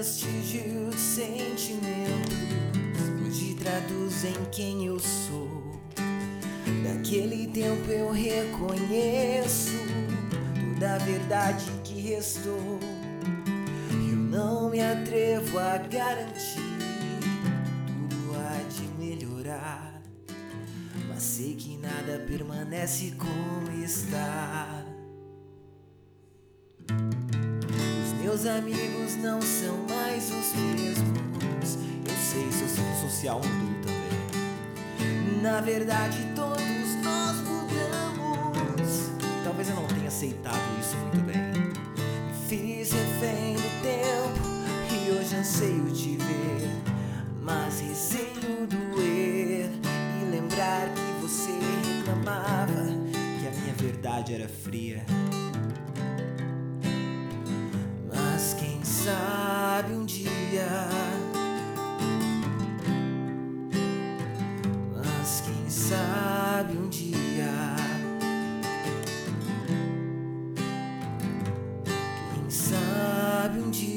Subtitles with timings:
[0.00, 2.32] vestígio sentimentos
[3.22, 5.78] hoje traduzem quem eu sou.
[6.82, 9.76] Daquele tempo eu reconheço
[10.72, 12.80] toda a verdade que restou.
[13.90, 16.78] Eu não me atrevo a garantir
[17.86, 20.00] tudo há de melhorar,
[21.10, 24.82] mas sei que nada permanece como está.
[28.42, 31.76] Meus amigos não são mais os mesmos.
[32.08, 33.92] Eu sei, seu ciclo social mudou
[34.96, 35.42] também.
[35.42, 39.10] Na verdade, todos nós mudamos.
[39.44, 41.52] Talvez eu não tenha aceitado isso muito bem.
[41.52, 44.48] Me fiz refém do tempo
[44.90, 46.70] e hoje anseio te ver.
[47.42, 49.70] Mas receio doer
[50.22, 51.50] e lembrar que você
[51.98, 52.86] reclamava
[53.38, 55.04] que a minha verdade era fria.
[59.04, 60.86] Sabe um dia.
[64.94, 67.76] Mas quem sabe um dia.
[72.34, 73.89] Quem sabe um dia.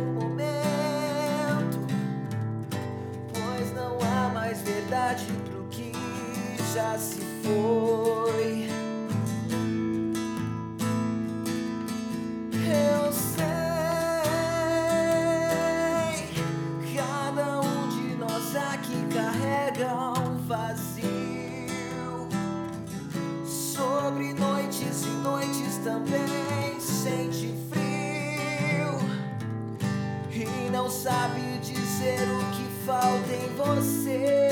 [0.00, 1.78] O momento,
[3.32, 5.92] pois não há mais verdade pro que
[6.72, 8.68] já se foi.
[12.66, 13.44] Eu sei,
[16.96, 20.14] cada um de nós aqui carrega
[20.46, 22.28] vazio.
[23.44, 26.23] Sobre noites e noites também
[30.84, 34.43] não sabe dizer o que falta em você.